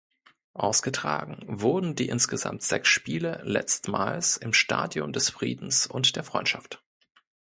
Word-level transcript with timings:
Ausgetragen 0.55 1.43
wurden 1.45 1.93
die 1.93 2.09
insgesamt 2.09 2.63
sechs 2.63 2.87
Spiele 2.89 3.39
letztmals 3.45 4.35
im 4.35 4.51
Stadion 4.51 5.13
des 5.13 5.29
Friedens 5.29 5.85
und 5.85 6.15
der 6.15 6.23
Freundschaft. 6.23 6.81